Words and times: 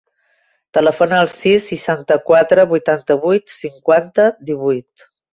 Telefona 0.75 1.17
al 1.23 1.27
sis, 1.33 1.67
seixanta-quatre, 1.73 2.65
vuitanta-vuit, 2.71 3.53
cinquanta, 3.57 4.27
divuit. 4.49 5.05